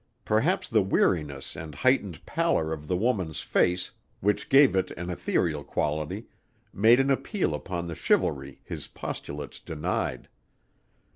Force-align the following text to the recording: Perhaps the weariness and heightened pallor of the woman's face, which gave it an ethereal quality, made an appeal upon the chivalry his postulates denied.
Perhaps 0.25 0.67
the 0.69 0.81
weariness 0.81 1.55
and 1.55 1.75
heightened 1.75 2.25
pallor 2.25 2.73
of 2.73 2.87
the 2.87 2.97
woman's 2.97 3.41
face, 3.41 3.91
which 4.19 4.49
gave 4.49 4.75
it 4.75 4.89
an 4.97 5.11
ethereal 5.11 5.63
quality, 5.63 6.25
made 6.73 6.99
an 6.99 7.11
appeal 7.11 7.53
upon 7.53 7.85
the 7.85 7.93
chivalry 7.93 8.61
his 8.63 8.87
postulates 8.87 9.59
denied. 9.59 10.27